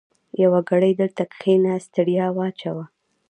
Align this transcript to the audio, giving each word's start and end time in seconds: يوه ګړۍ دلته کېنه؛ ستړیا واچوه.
يوه 0.41 0.59
ګړۍ 0.69 0.93
دلته 1.01 1.23
کېنه؛ 1.41 1.73
ستړیا 1.85 2.25
واچوه. 2.37 2.83